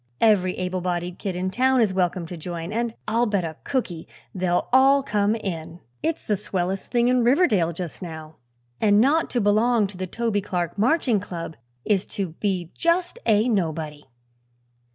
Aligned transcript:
"Every 0.19 0.57
able 0.57 0.81
bodied 0.81 1.19
kid 1.19 1.35
in 1.35 1.51
town 1.51 1.79
is 1.79 1.93
welcome 1.93 2.25
to 2.25 2.35
join, 2.35 2.73
and 2.73 2.95
I'll 3.07 3.27
bet 3.27 3.43
a 3.45 3.57
cookie 3.63 4.07
they'll 4.33 4.67
all 4.73 5.03
come 5.03 5.35
in. 5.35 5.79
It's 6.01 6.25
the 6.25 6.35
swellest 6.35 6.87
thing 6.87 7.07
in 7.07 7.23
Riverdale, 7.23 7.71
just 7.71 8.01
now, 8.01 8.37
and 8.79 8.99
not 8.99 9.29
to 9.29 9.39
belong 9.39 9.85
to 9.85 9.97
the 9.97 10.07
Toby 10.07 10.41
Clark 10.41 10.75
Marching 10.75 11.19
Club 11.19 11.55
is 11.85 12.07
to 12.17 12.29
be 12.39 12.71
just 12.73 13.19
a 13.27 13.47
nobody." 13.47 14.03